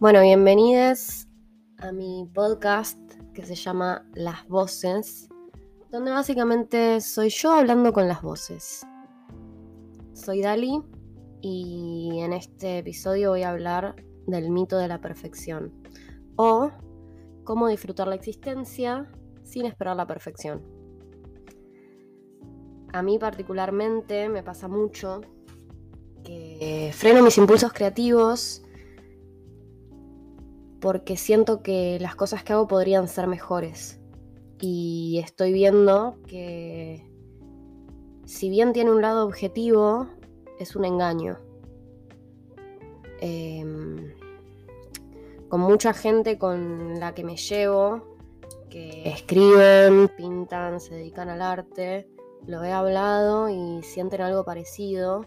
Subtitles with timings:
[0.00, 1.28] Bueno, bienvenidos
[1.76, 2.98] a mi podcast
[3.34, 5.28] que se llama Las Voces,
[5.90, 8.86] donde básicamente soy yo hablando con las voces.
[10.14, 10.80] Soy Dali
[11.42, 13.94] y en este episodio voy a hablar
[14.26, 15.70] del mito de la perfección
[16.34, 16.70] o
[17.44, 19.06] cómo disfrutar la existencia
[19.42, 20.62] sin esperar la perfección.
[22.94, 25.20] A mí particularmente me pasa mucho
[26.24, 28.62] que freno mis impulsos creativos
[30.80, 34.00] porque siento que las cosas que hago podrían ser mejores.
[34.60, 37.10] Y estoy viendo que
[38.24, 40.08] si bien tiene un lado objetivo,
[40.58, 41.38] es un engaño.
[43.20, 44.14] Em,
[45.48, 48.16] con mucha gente con la que me llevo,
[48.70, 52.08] que escriben, pintan, se dedican al arte,
[52.46, 55.26] lo he hablado y sienten algo parecido.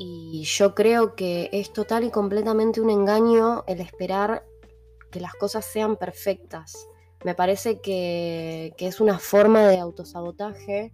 [0.00, 4.44] Y yo creo que es total y completamente un engaño el esperar
[5.10, 6.88] que las cosas sean perfectas.
[7.24, 10.92] Me parece que, es una forma de autosabotaje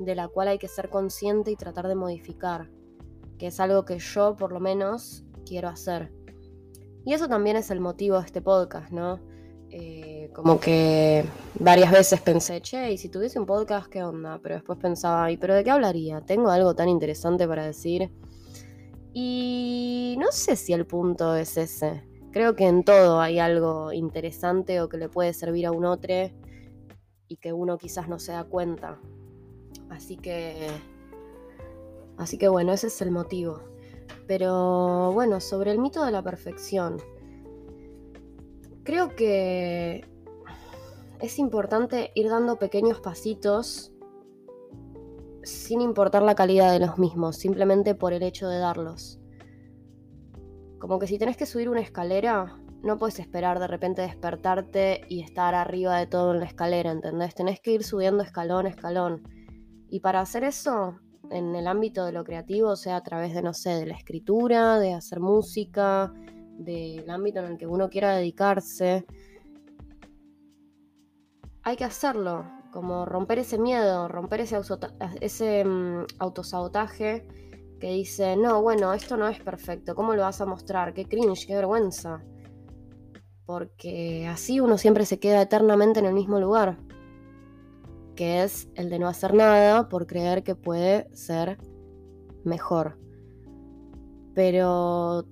[0.00, 2.68] de la cual hay que ser consciente y tratar de modificar,
[3.38, 6.12] que es algo que yo por lo menos quiero hacer.
[7.04, 9.20] Y eso también es el motivo de este podcast, ¿no?
[9.70, 11.24] Eh, como que
[11.60, 14.40] varias veces pensé, che, y si tuviese un podcast, ¿qué onda?
[14.42, 16.20] Pero después pensaba, ¿y pero de qué hablaría?
[16.22, 18.10] Tengo algo tan interesante para decir.
[19.12, 22.04] Y no sé si el punto es ese.
[22.32, 26.30] Creo que en todo hay algo interesante o que le puede servir a un otro
[27.26, 29.00] y que uno quizás no se da cuenta.
[29.88, 30.68] Así que.
[32.16, 33.60] Así que bueno, ese es el motivo.
[34.26, 36.98] Pero bueno, sobre el mito de la perfección.
[38.84, 40.04] Creo que
[41.20, 43.89] es importante ir dando pequeños pasitos
[45.42, 49.20] sin importar la calidad de los mismos, simplemente por el hecho de darlos.
[50.78, 55.20] Como que si tenés que subir una escalera, no puedes esperar de repente despertarte y
[55.20, 57.34] estar arriba de todo en la escalera, ¿entendés?
[57.34, 59.22] Tenés que ir subiendo escalón a escalón.
[59.90, 60.98] Y para hacer eso,
[61.30, 64.78] en el ámbito de lo creativo, sea a través de, no sé, de la escritura,
[64.78, 66.12] de hacer música,
[66.58, 69.06] del ámbito en el que uno quiera dedicarse,
[71.62, 74.60] hay que hacerlo, como romper ese miedo, romper ese,
[75.20, 77.26] ese mm, autosabotaje
[77.78, 80.92] que dice, no, bueno, esto no es perfecto, ¿cómo lo vas a mostrar?
[80.92, 82.22] Qué cringe, qué vergüenza.
[83.46, 86.78] Porque así uno siempre se queda eternamente en el mismo lugar,
[88.14, 91.58] que es el de no hacer nada por creer que puede ser
[92.44, 92.98] mejor.
[94.34, 95.24] Pero,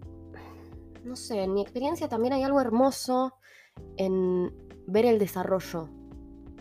[1.04, 3.34] no sé, en mi experiencia también hay algo hermoso
[3.96, 4.52] en
[4.86, 5.90] ver el desarrollo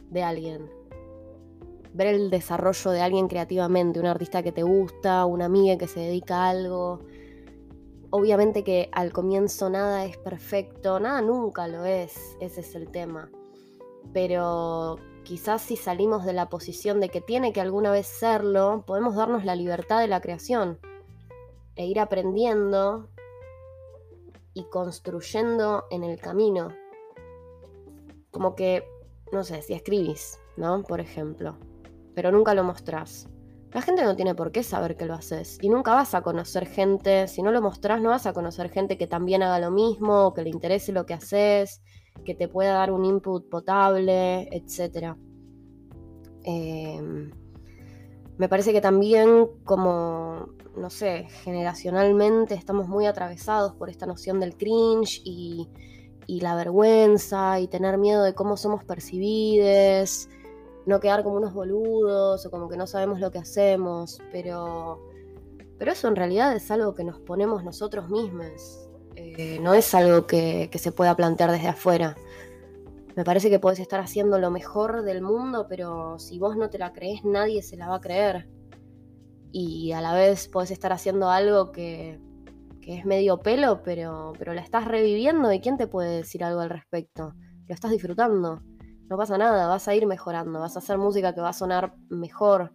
[0.09, 0.69] de alguien
[1.97, 6.01] ver el desarrollo de alguien creativamente, un artista que te gusta, una amiga que se
[6.01, 6.99] dedica a algo.
[8.11, 13.31] Obviamente que al comienzo nada es perfecto, nada nunca lo es, ese es el tema.
[14.13, 19.15] Pero quizás si salimos de la posición de que tiene que alguna vez serlo, podemos
[19.15, 20.79] darnos la libertad de la creación
[21.75, 23.09] e ir aprendiendo
[24.53, 26.69] y construyendo en el camino.
[28.31, 28.87] Como que,
[29.31, 30.83] no sé, si escribís, ¿no?
[30.83, 31.57] Por ejemplo
[32.17, 33.29] pero nunca lo mostrás.
[33.71, 35.59] La gente no tiene por qué saber que lo haces.
[35.61, 38.97] Y nunca vas a conocer gente, si no lo mostrás, no vas a conocer gente
[38.97, 41.79] que también haga lo mismo, que le interese lo que haces,
[42.25, 45.15] que te pueda dar un input potable, etc.
[46.43, 47.29] Em,
[48.39, 54.57] me parece que también como, no sé, generacionalmente estamos muy atravesados por esta noción del
[54.57, 55.69] cringe y,
[56.27, 60.29] y la vergüenza y tener miedo de cómo somos percibidos
[60.87, 65.05] no quedar como unos boludos o como que no sabemos lo que hacemos, pero,
[65.77, 70.25] pero eso en realidad es algo que nos ponemos nosotros mismos, eh, no es algo
[70.25, 72.15] que, que, se pueda plantear desde afuera.
[73.15, 76.77] Me parece que podés estar haciendo lo mejor del mundo, pero si vos no te
[76.77, 78.47] la crees, nadie se la va a creer.
[79.51, 82.19] Y a la vez podés estar haciendo algo que,
[82.87, 86.61] que es medio pelo, pero, pero la estás reviviendo y ¿quién te puede decir algo
[86.61, 87.33] al respecto?
[87.67, 88.63] Lo estás disfrutando
[89.09, 91.95] no pasa nada, vas a ir mejorando, vas a hacer música que va a sonar
[92.09, 92.73] mejor,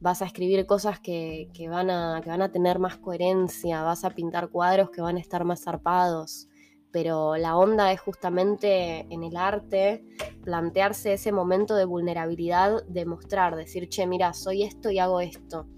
[0.00, 4.10] vas a escribir cosas que, van, a, que van a tener más coherencia, vas a
[4.10, 6.48] pintar cuadros que van a estar más zarpados.
[6.92, 10.04] Pero la onda es justamente en el arte
[10.42, 15.68] plantearse ese momento de vulnerabilidad, de mostrar, decir, che, mira, soy esto y hago esto.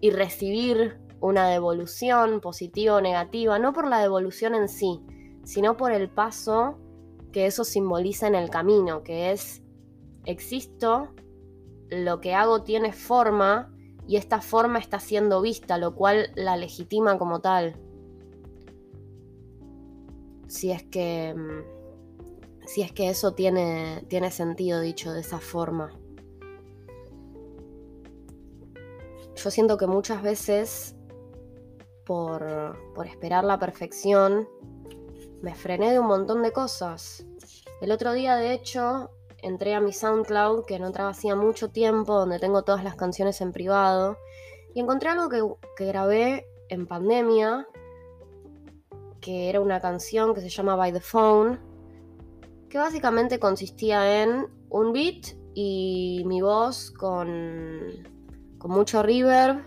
[0.00, 5.00] Y recibir una devolución positiva o negativa, no por la devolución en sí,
[5.44, 6.78] sino por el paso
[7.32, 9.62] que eso simboliza en el camino, que es,
[10.24, 11.08] existo,
[11.88, 13.72] lo que hago tiene forma
[14.06, 17.76] y esta forma está siendo vista, lo cual la legitima como tal.
[20.50, 25.92] si es que, mm, si es que eso tiene, tiene sentido dicho de esa forma.
[29.36, 30.96] Yo siento que muchas veces
[32.10, 34.48] por, esperar la perfección
[35.42, 37.24] me frené de un montón de cosas.
[37.80, 42.18] El otro día, de hecho, entré a mi SoundCloud, que no entraba hacía mucho tiempo,
[42.18, 44.16] donde tengo todas las canciones en privado,
[44.74, 47.68] y encontré algo que, grabé en pandemia,
[49.20, 51.60] que era una canción que se llama By the Phone,
[52.68, 57.86] que básicamente consistía en un beat y mi voz con
[58.64, 59.62] mucho reverb,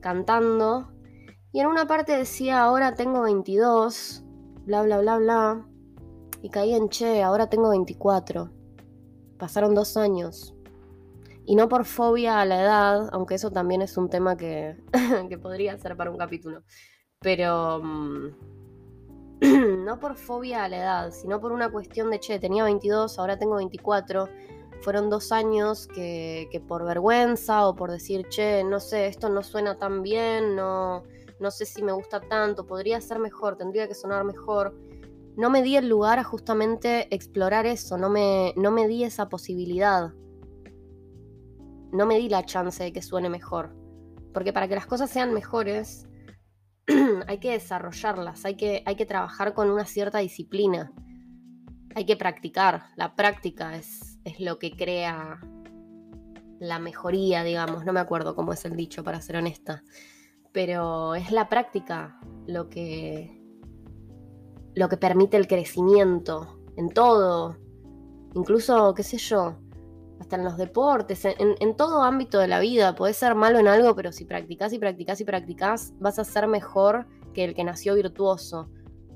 [0.00, 0.92] cantando,
[1.52, 4.24] y en una parte decía, ahora tengo 22,
[4.66, 5.66] bla, bla, bla, bla,
[6.42, 8.50] y caí en, che, ahora tengo 24.
[9.38, 10.54] Pasaron dos años.
[11.44, 14.76] Y no por fobia a la edad, aunque eso también es un tema que,
[15.28, 16.62] que podría ser para un capítulo.
[17.20, 18.26] Pero mm,
[19.84, 23.38] no por fobia a la edad, sino por una cuestión de, che, tenía 22, ahora
[23.38, 24.28] tengo 24.
[24.82, 29.42] Fueron dos años que, que por vergüenza o por decir, che, no sé, esto no
[29.42, 31.02] suena tan bien, no,
[31.40, 34.74] no sé si me gusta tanto, podría ser mejor, tendría que sonar mejor
[35.38, 39.28] no me di el lugar a justamente explorar eso, no me, no me di esa
[39.28, 40.12] posibilidad.
[41.92, 43.72] No me di la chance de que suene mejor.
[44.34, 46.08] Porque para que las cosas sean mejores,
[47.28, 50.92] hay que desarrollarlas, hay que, hay que trabajar con una cierta disciplina.
[51.94, 52.86] Hay que practicar.
[52.96, 55.38] La práctica es, es lo que crea
[56.58, 57.84] la mejoría, digamos.
[57.84, 59.84] No me acuerdo cómo es el dicho, para ser honesta.
[60.52, 63.42] Pero es la práctica lo que,
[64.74, 67.56] lo que permite el crecimiento en todo,
[68.34, 69.56] incluso, qué sé yo,
[70.20, 72.94] hasta en los deportes, en, todo ámbito de la vida.
[72.94, 76.46] Podés ser malo en algo, pero si practicás y practicás y practicás, vas a ser
[76.48, 78.68] mejor que el que nació virtuoso.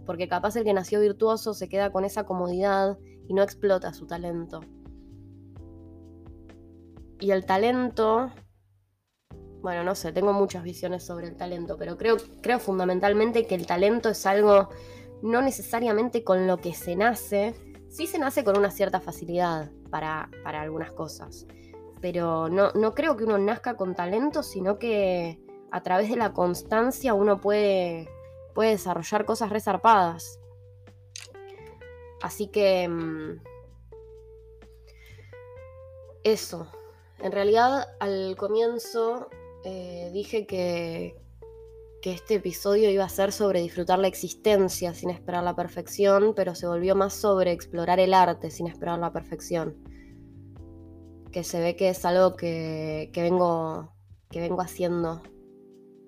[0.06, 2.98] Porque capaz el que nació virtuoso se queda con esa comodidad
[3.28, 4.60] y no explota su talento.
[7.20, 8.32] Y el talento,
[9.62, 13.66] bueno, no sé, tengo muchas visiones sobre el talento, pero creo, creo fundamentalmente que el
[13.66, 14.68] talento es algo
[15.22, 17.54] no necesariamente con lo que se nace,
[17.88, 21.46] sí se nace con una cierta facilidad para, algunas cosas,
[22.00, 26.32] pero no, no, creo que uno nazca con talento, sino que a través de la
[26.32, 28.08] constancia uno puede,
[28.54, 30.40] puede desarrollar cosas resarpadas.
[32.20, 32.88] Así que...
[32.88, 33.40] Mm,
[36.24, 36.68] eso.
[37.18, 39.28] En realidad al comienzo
[39.64, 41.16] eh, dije que,
[42.02, 46.54] que este episodio iba a ser sobre disfrutar la existencia sin esperar la perfección, pero
[46.56, 49.76] se volvió más sobre explorar el arte sin esperar la perfección.
[51.30, 53.92] Que se ve que es algo que, vengo,
[54.30, 55.22] que vengo haciendo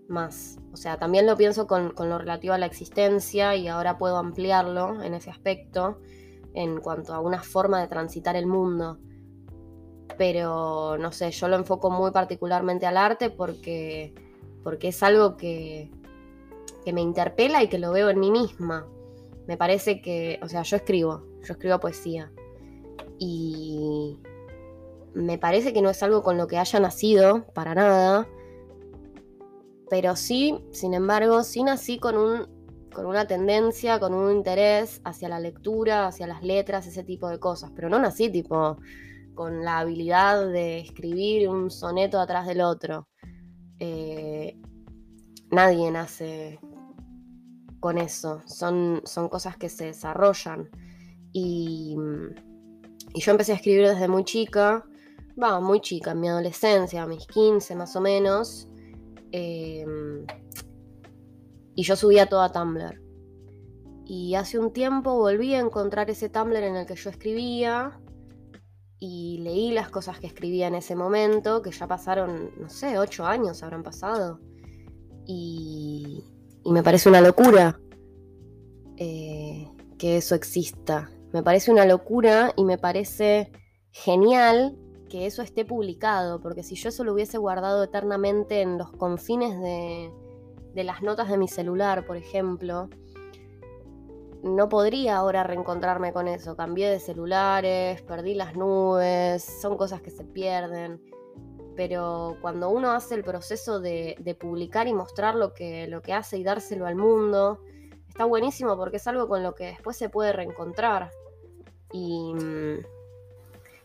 [0.08, 0.58] más.
[0.72, 4.16] O sea, también lo pienso con, con, lo relativo a la existencia y ahora puedo
[4.16, 6.00] ampliarlo en ese aspecto
[6.54, 8.98] en cuanto a una forma de transitar el mundo.
[10.16, 14.14] Pero no sé, yo lo enfoco muy particularmente al arte porque
[14.64, 15.90] porque es algo que,
[16.92, 18.86] me interpela y que lo veo en mí misma.
[19.46, 22.32] Me parece que, o sea, yo escribo, yo escribo poesía.
[23.18, 24.18] Y
[25.12, 28.26] me parece que no es algo con lo que haya nacido, para nada.
[29.88, 32.48] Pero sí, sin embargo, sí nací con, un,
[32.92, 37.38] con una tendencia, con un interés hacia la lectura, hacia las letras, ese tipo de
[37.38, 37.70] cosas.
[37.74, 38.78] Pero no nací tipo
[39.34, 43.08] con la habilidad de escribir un soneto atrás del otro.
[43.78, 44.58] Eh,
[45.50, 46.60] nadie nace
[47.80, 50.70] con eso, son, son cosas que se desarrollan.
[51.32, 51.96] Y,
[53.14, 54.84] yo empecé a escribir desde muy chica,
[55.40, 58.68] va, muy chica, en mi adolescencia, a mis 15 más o menos.
[59.30, 60.26] Em,
[61.74, 63.00] y yo subía todo a Tumblr.
[64.06, 68.00] Y hace un tiempo volví a encontrar ese Tumblr en el que yo escribía
[69.06, 73.26] y leí las cosas que escribía en ese momento, que ya pasaron, no sé, ocho
[73.26, 74.40] años habrán pasado.
[75.26, 76.24] Y,
[76.64, 77.78] me parece una locura
[78.96, 79.68] eh,
[79.98, 81.10] que eso exista.
[81.34, 83.52] Me parece una locura y me parece
[83.90, 84.74] genial
[85.10, 89.60] que eso esté publicado, porque si yo eso lo hubiese guardado eternamente en los confines
[89.60, 90.10] de,
[90.72, 92.88] de las notas de mi celular, por ejemplo,
[94.44, 96.54] no podría ahora reencontrarme con eso.
[96.54, 101.00] Cambié de celulares, perdí las nubes, son cosas que se pierden.
[101.76, 106.36] Pero cuando uno hace el proceso de, publicar y mostrar lo que, lo que hace
[106.36, 107.60] y dárselo al mundo,
[108.06, 111.10] está buenísimo porque es algo con lo que después se puede reencontrar.
[111.90, 112.34] Y,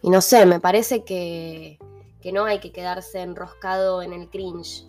[0.01, 1.80] y no sé, me parece que,
[2.20, 4.86] que no hay que quedarse enroscado en el cringe.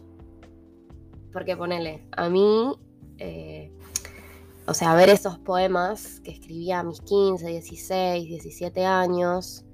[1.33, 2.75] Porque ponele, a mí...
[3.19, 3.71] Eh,
[4.71, 9.65] o sea, ver esos poemas que escribía a mis 15, 16, 17 años,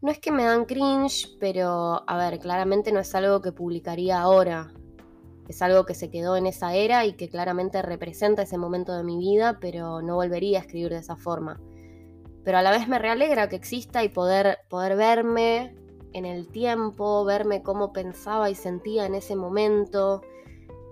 [0.00, 4.20] no es que me dan cringe, pero a ver, claramente no es algo que publicaría
[4.20, 4.72] ahora.
[5.46, 9.04] Es algo que se quedó en esa era y que claramente representa ese momento de
[9.04, 11.60] mi vida, pero no volvería a escribir de esa forma.
[12.42, 15.76] Pero a la vez me realegra que exista y poder, poder verme
[16.14, 20.22] en el tiempo, verme cómo pensaba y sentía en ese momento,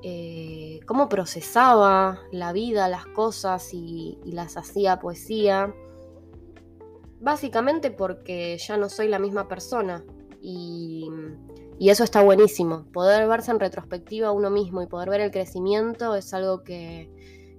[0.06, 5.74] eh, cómo procesaba la vida, las cosas y, las hacía poesía.
[7.20, 10.04] Básicamente porque ya no soy la misma persona
[10.42, 11.08] y,
[11.80, 12.84] eso está buenísimo.
[12.92, 17.08] Poder verse en retrospectiva uno mismo y poder ver el crecimiento es algo que,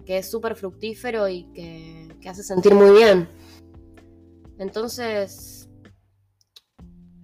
[0.05, 3.27] es súper fructífero y que, que hace sentir muy bien.
[4.59, 5.54] Entonces,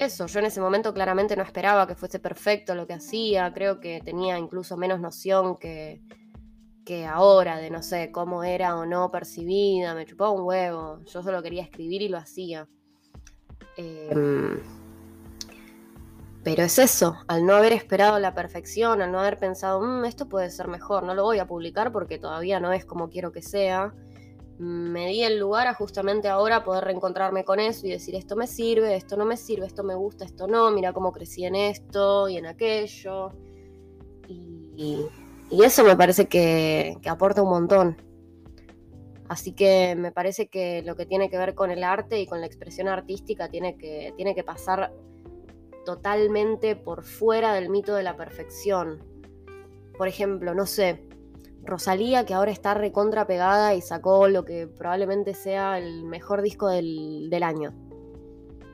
[0.01, 3.79] eso, yo en ese momento claramente no esperaba que fuese perfecto lo que hacía, creo
[3.79, 6.01] que tenía incluso menos noción que,
[6.86, 11.24] que ahora de no sé cómo era o no percibida, me chupaba un huevo, yo
[11.24, 12.67] solo quería escribir y lo hacía.
[13.77, 14.60] Em,
[16.43, 20.27] pero es eso, al no haber esperado la perfección, al no haber pensado, mm, esto
[20.27, 23.41] puede ser mejor, no lo voy a publicar porque todavía no es como quiero que
[23.41, 23.93] sea
[24.58, 28.48] me di el lugar a justamente ahora poder reencontrarme con eso y decir esto me
[28.48, 32.29] sirve, esto no me sirve, esto me gusta, esto no, mira cómo crecí en esto
[32.29, 33.31] y en aquello.
[34.27, 35.05] Y,
[35.51, 37.98] eso me parece que, aporta un montón.
[39.27, 42.39] Así que me parece que lo que tiene que ver con el arte y con
[42.39, 44.93] la expresión artística tiene que, tiene que pasar
[45.86, 49.03] totalmente por fuera del mito de la perfección.
[49.98, 51.03] Por ejemplo, no sé,
[51.63, 56.67] Rosalía, que ahora está recontra pegada y sacó lo que probablemente sea el mejor disco
[56.67, 57.73] del, año.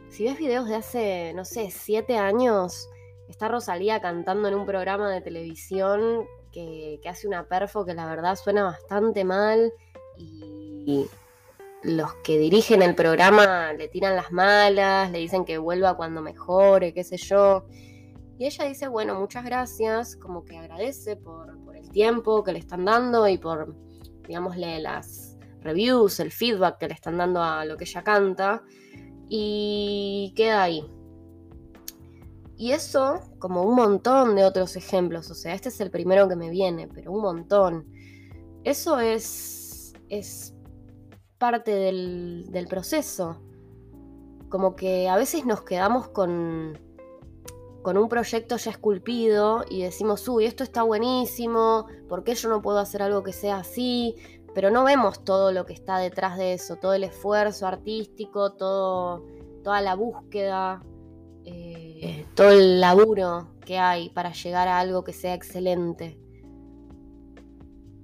[0.09, 2.89] Si ves videos de hace, no sé, siete años,
[3.27, 8.07] está Rosalía cantando en un programa de televisión que, que hace una perfo que la
[8.07, 9.73] verdad suena bastante mal
[10.17, 11.07] y
[11.83, 16.93] los que dirigen el programa le tiran las malas, le dicen que vuelva cuando mejore,
[16.93, 17.65] qué sé yo.
[18.37, 22.85] Y ella dice, bueno, muchas gracias, como que agradece por, el tiempo que le están
[22.85, 23.75] dando y por,
[24.27, 28.63] digámosle, las reviews, el feedback que le están dando a lo que ella canta.
[29.29, 30.89] Y queda ahí.
[32.55, 36.35] Y eso, como un montón de otros ejemplos, o sea, este es el primero que
[36.35, 37.85] me viene, pero un montón.
[38.63, 40.55] Eso es, es
[41.37, 43.41] parte del, del proceso.
[44.49, 46.79] Como que a veces nos quedamos con,
[47.87, 52.61] con un proyecto ya esculpido y decimos, uy, esto está buenísimo, ¿por qué yo no
[52.61, 54.17] puedo hacer algo que sea así?
[54.53, 59.25] Pero no vemos todo lo que está detrás de eso, todo el esfuerzo artístico, todo,
[59.63, 60.83] toda la búsqueda,
[61.45, 66.19] eh, todo el laburo que hay para llegar a algo que sea excelente.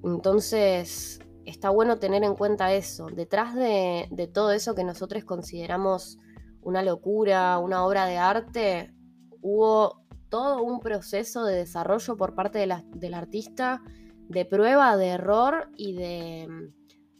[0.01, 3.07] Entonces, está bueno tener en cuenta eso.
[3.07, 6.19] Detrás de, de todo eso que nosotros consideramos
[6.61, 8.92] una locura, una obra de arte,
[9.43, 13.83] hubo todo un proceso de desarrollo por parte del artista,
[14.27, 16.47] de prueba, de error y de,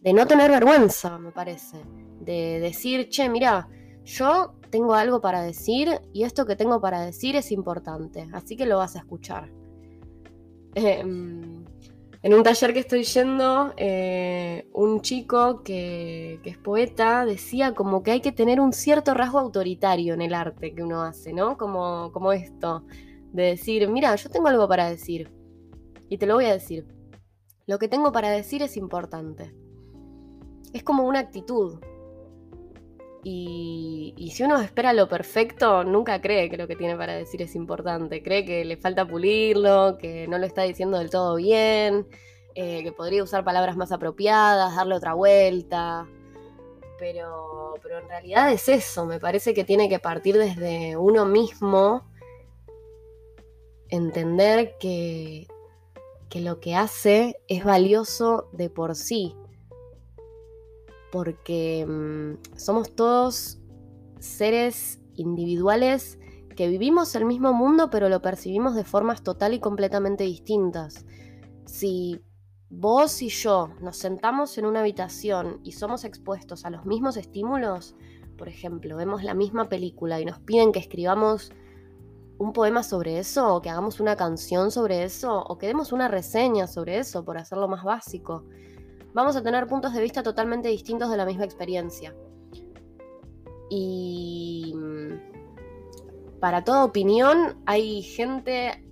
[0.01, 1.77] no tener vergüenza, me parece.
[2.22, 3.68] De decir, che, mira,
[4.03, 8.65] yo tengo algo para decir y esto que tengo para decir es importante, así que
[8.65, 9.51] lo vas a escuchar.
[10.75, 11.62] Em,
[12.24, 18.12] en un taller que estoy yendo, eh, un chico que, es poeta decía como que
[18.12, 21.58] hay que tener un cierto rasgo autoritario en el arte que uno hace, ¿no?
[21.58, 22.86] Como, como esto,
[23.34, 25.34] de decir, mira, yo tengo algo para decir
[26.08, 26.88] y te lo voy a decir.
[27.68, 29.53] Lo que tengo para decir es importante.
[30.72, 31.80] Es como una actitud.
[33.25, 37.56] Y, si uno espera lo perfecto, nunca cree que lo que tiene para decir es
[37.56, 38.22] importante.
[38.22, 42.08] Cree que le falta pulirlo, que no lo está diciendo del todo bien,
[42.56, 46.06] eh, que podría usar palabras más apropiadas, darle otra vuelta.
[47.00, 52.10] Pero, en realidad es eso, me parece que tiene que partir desde uno mismo,
[53.89, 55.48] entender que
[56.36, 59.36] lo que hace es valioso de por sí
[61.13, 63.60] porque mm, somos todos
[64.20, 66.17] seres individuales
[66.55, 71.05] que vivimos el mismo mundo pero lo percibimos de formas total y completamente distintas.
[71.65, 72.20] Si
[72.67, 77.96] vos y yo nos sentamos en una habitación y somos expuestos a los mismos estímulos,
[78.36, 81.51] por ejemplo, vemos la misma película y nos piden que escribamos
[82.39, 86.08] un poema sobre eso, o que hagamos una canción sobre eso, o que demos una
[86.08, 88.46] reseña sobre eso, por hacerlo más básico
[89.13, 92.15] vamos a tener puntos de vista totalmente distintos de la misma experiencia.
[93.70, 98.84] Y mm, para toda opinión hay gente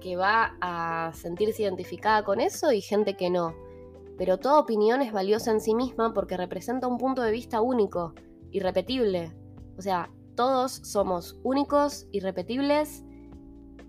[0.00, 3.54] que va a sentirse identificada con eso y gente que no.
[4.16, 8.14] pero toda opinión es valiosa en sí misma porque representa un punto de vista único,
[8.52, 9.34] irrepetible.
[9.76, 13.02] O sea, todos somos únicos, irrepetibles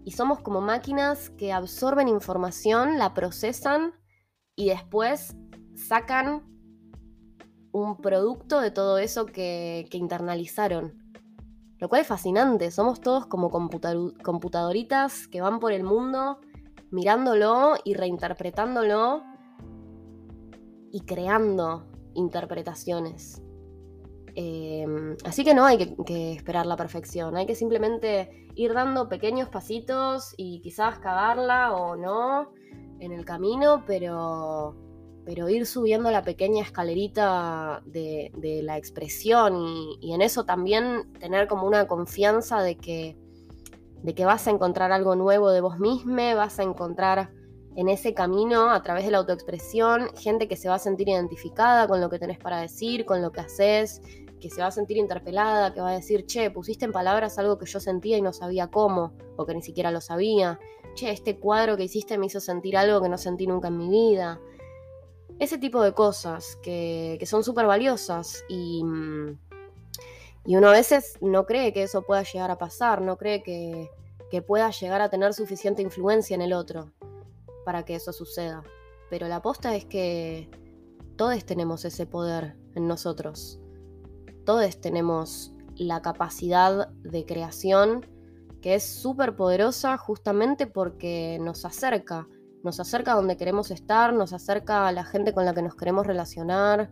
[0.03, 3.93] y somos como máquinas que absorben información, la procesan
[4.55, 5.35] y después
[5.75, 6.43] sacan
[7.71, 10.93] un producto de todo eso que, internalizaron.
[11.77, 16.39] Lo cual es fascinante, somos todos como computadoritas que van por el mundo
[16.89, 19.23] mirándolo y reinterpretándolo
[20.91, 23.41] y creando interpretaciones.
[24.35, 29.49] Em, así que no hay que, esperar la perfección, hay que simplemente ir dando pequeños
[29.49, 32.51] pasitos y quizás cagarla o no
[32.99, 34.75] en el camino, pero,
[35.25, 38.31] pero ir subiendo la pequeña escalerita de,
[38.63, 39.57] la expresión
[39.99, 43.17] y, en eso también tener como una confianza de que,
[44.03, 47.31] de que vas a encontrar algo nuevo de vos mismo, vas a encontrar
[47.75, 51.87] en ese camino, a través de la autoexpresión, gente que se va a sentir identificada
[51.87, 54.01] con lo que tenés para decir, con lo que haces,
[54.39, 57.57] que se va a sentir interpelada, que va a decir, che, pusiste en palabras algo
[57.57, 60.59] que yo sentía y no sabía cómo, o que ni siquiera lo sabía.
[60.93, 63.89] Che, este cuadro que hiciste me hizo sentir algo que no sentí nunca en mi
[63.89, 64.39] vida.
[65.39, 68.83] Ese tipo de cosas que, son súper valiosas y,
[70.45, 73.89] y uno a veces no cree que eso pueda llegar a pasar, no cree que,
[74.31, 76.91] que pueda llegar a tener suficiente influencia en el otro
[77.65, 78.63] para que eso suceda.
[79.09, 80.49] Pero la aposta es que
[81.15, 83.59] todos tenemos ese poder en nosotros.
[84.45, 88.05] Todos tenemos la capacidad de creación
[88.61, 92.27] que es súper poderosa justamente porque nos acerca,
[92.65, 95.75] nos acerca a donde queremos estar, nos acerca a la gente con la que nos
[95.75, 96.89] queremos relacionar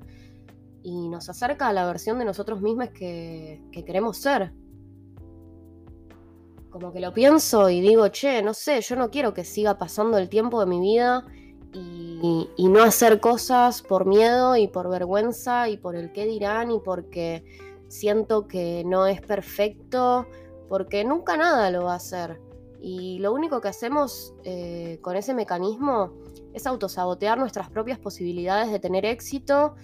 [0.81, 4.53] y nos acerca a la versión de nosotros mismos que, que queremos ser
[6.73, 10.17] como que lo pienso y digo, che, no sé, yo no quiero que siga pasando
[10.17, 11.23] el tiempo de mi vida
[11.71, 16.79] y, no hacer cosas por miedo y por vergüenza y por el qué dirán y
[16.79, 17.43] porque
[17.89, 20.25] siento que no es perfecto,
[20.67, 22.41] porque nunca nada lo va a hacer.
[22.86, 26.12] Y lo único que hacemos eh, con ese mecanismo
[26.52, 29.76] es autosabotear nuestras propias posibilidades de tener éxito.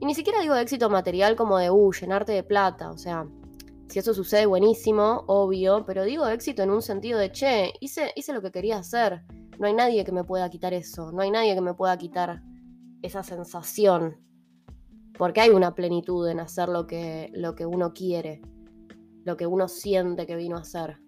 [0.00, 2.90] Y ni siquiera digo éxito material como de, uh, llenarte de plata.
[2.90, 3.24] O sea,
[3.86, 8.32] si eso sucede, buenísimo, obvio, pero digo éxito en un sentido de, che, hice, hice
[8.32, 9.22] lo que quería hacer.
[9.60, 12.42] No hay nadie que me pueda quitar eso, no hay nadie que me pueda quitar
[13.00, 14.16] esa sensación.
[15.16, 18.42] Porque hay una plenitud en hacer lo que, lo que uno quiere,
[19.22, 20.98] lo que uno siente que vino a hacer.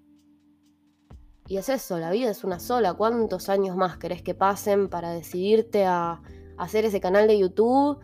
[1.49, 2.95] Y es eso, la vida es una sola.
[2.95, 6.23] ¿Cuántos años más querés que pasen para decidirte a
[6.57, 7.99] hacer ese canal de YouTube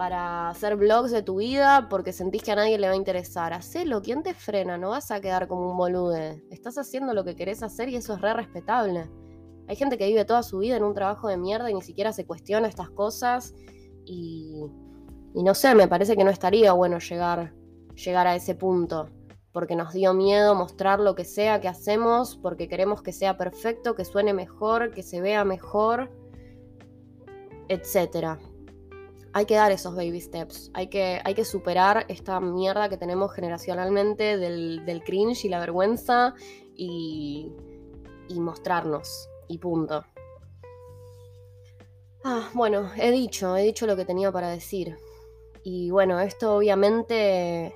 [0.00, 3.52] para hacer vlogs de tu vida porque sentís que a nadie le va a interesar.
[3.52, 4.78] Hacelo, ¿quién te frena?
[4.78, 6.42] No vas a quedar como un bolude.
[6.50, 9.10] Estás haciendo lo que querés hacer y eso es re respetable.
[9.68, 12.14] Hay gente que vive toda su vida en un trabajo de mierda y ni siquiera
[12.14, 13.52] se cuestiona estas cosas.
[14.06, 14.64] Y,
[15.34, 17.52] y no sé, me parece que no estaría bueno llegar,
[17.94, 19.10] llegar a ese punto.
[19.52, 23.94] Porque nos dio miedo mostrar lo que sea que hacemos, porque queremos que sea perfecto,
[23.94, 26.10] que suene mejor, que se vea mejor,
[27.68, 28.38] etcétera
[29.32, 33.32] hay que dar esos baby steps, hay que, hay que superar esta mierda que tenemos
[33.32, 36.34] generacionalmente del, cringe y la vergüenza
[36.74, 37.52] y,
[38.28, 40.04] y mostrarnos, y punto.
[42.24, 44.96] Ah, bueno, he dicho, he dicho lo que tenía para decir.
[45.62, 47.74] Y bueno, esto obviamente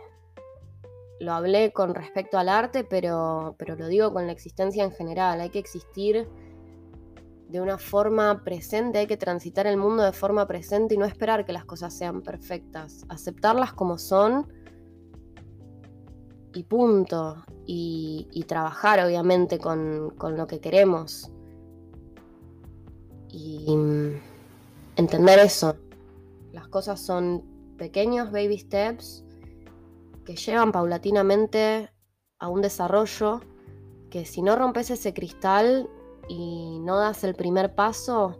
[1.20, 5.40] lo hablé con respecto al arte, pero, pero lo digo con la existencia en general.
[5.40, 6.29] Hay que existir
[7.48, 11.44] de una forma presente, hay que transitar el mundo de forma presente y no esperar
[11.44, 14.53] que las cosas sean perfectas, aceptarlas como son
[16.53, 21.31] y punto, y, trabajar obviamente con, lo que queremos
[23.29, 24.20] y mm,
[24.96, 25.77] entender eso.
[26.53, 27.42] Las cosas son
[27.77, 29.23] pequeños baby steps
[30.24, 31.90] que llevan paulatinamente
[32.38, 33.40] a un desarrollo
[34.10, 35.90] que si no rompes ese cristal
[36.28, 38.38] y no das el primer paso,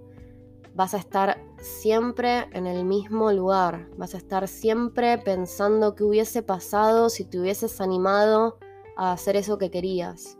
[0.75, 6.43] vas a estar siempre en el mismo lugar, vas a estar siempre pensando qué hubiese
[6.43, 8.59] pasado si te hubieses animado
[8.97, 10.39] a hacer eso que querías.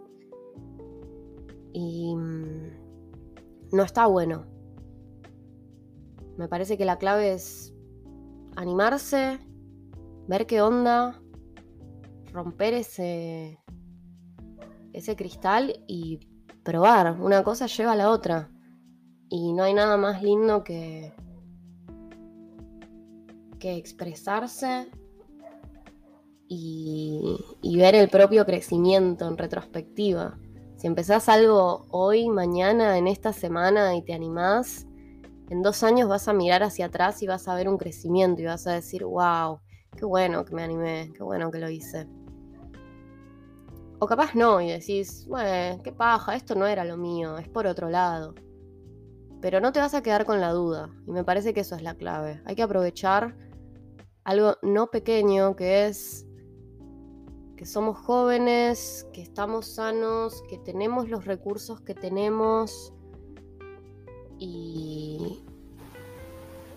[1.73, 4.47] Y mm, no está bueno.
[6.37, 7.75] Me parece que la clave es
[8.57, 9.41] animarse,
[10.29, 11.21] ver qué onda,
[12.35, 13.61] romper ese,
[14.93, 16.19] ese cristal y
[16.65, 17.19] probar.
[17.21, 18.51] Una cosa lleva a la otra.
[19.31, 21.15] Y no hay nada más lindo que,
[23.59, 24.91] que expresarse
[26.49, 30.39] y, y ver el propio crecimiento en retrospectiva.
[30.77, 34.87] Si empezás algo hoy, mañana, en esta semana y te animás,
[35.51, 38.47] en dos años vas a mirar hacia atrás y vas a ver un crecimiento y
[38.47, 39.61] vas a decir, wow,
[39.97, 42.07] qué bueno que me animé, qué bueno que lo hice.
[44.05, 47.67] O capaz no, y decís, bueno, qué paja, esto no era lo mío, es por
[47.67, 48.35] otro lado.
[49.41, 51.81] Pero no te vas a quedar con la duda, y me parece que eso es
[51.81, 52.43] la clave.
[52.45, 53.35] Hay que aprovechar
[54.23, 56.27] algo no pequeño que es
[57.57, 62.93] que somos jóvenes, que estamos sanos, que tenemos los recursos que tenemos
[64.39, 65.47] y,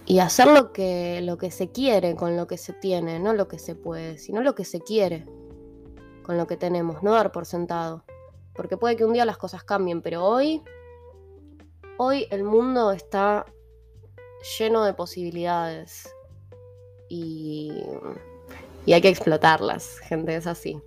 [0.06, 3.50] y hacer lo que, lo que se quiere con lo que se tiene, no lo
[3.50, 5.26] que se puede, sino lo que se quiere
[6.28, 8.04] con lo que tenemos, no dar por sentado.
[8.54, 10.62] Porque puede que un día las cosas cambien, pero hoy,
[11.98, 13.46] hoy el mundo está
[14.60, 16.14] lleno de posibilidades
[17.08, 17.82] y,
[18.86, 20.82] y hay que explotarlas, gente, es así.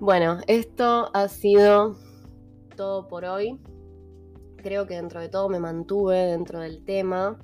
[0.00, 1.96] Bueno, esto ha sido
[2.76, 3.60] todo por hoy.
[4.56, 7.38] Creo que dentro de todo me mantuve dentro del tema.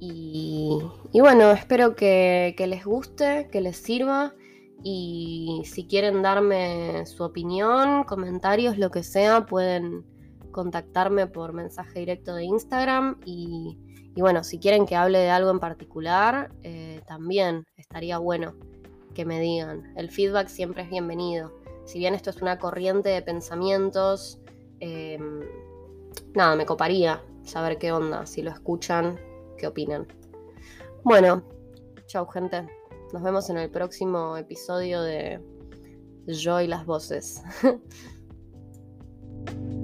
[0.00, 0.80] Y,
[1.12, 4.34] y bueno, espero que, les guste, que les sirva
[4.82, 10.04] y si quieren darme su opinión, comentarios, lo que sea, pueden
[10.50, 13.20] contactarme por mensaje directo de Instagram.
[13.24, 13.78] Y,
[14.16, 18.54] bueno, si quieren que hable de algo en particular, eh, también estaría bueno
[19.14, 19.92] que me digan.
[19.96, 21.52] El feedback siempre es bienvenido.
[21.84, 24.40] Si bien esto es una corriente de pensamientos,
[24.80, 25.40] em,
[26.34, 29.18] nada, me coparía saber qué onda, si lo escuchan,
[29.58, 30.06] qué opinan.
[31.04, 31.42] Bueno,
[32.06, 32.81] chau gente.
[33.12, 35.38] Nos vemos en el próximo episodio de
[36.26, 37.42] Yo y las voces.